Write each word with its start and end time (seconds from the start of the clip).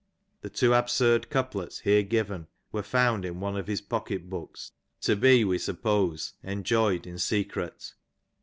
The 0.41 0.49
two 0.49 0.73
absurd 0.73 1.29
couplets 1.29 1.81
here 1.81 2.01
given 2.01 2.47
were 2.71 2.81
found 2.81 3.23
in 3.23 3.39
one 3.39 3.55
of 3.55 3.67
his 3.67 3.81
pocket 3.81 4.31
books, 4.31 4.71
to 5.01 5.15
be, 5.15 5.43
we 5.45 5.59
suppose, 5.59 6.33
enjoyed 6.43 7.05
in 7.05 7.19
secret. 7.19 7.93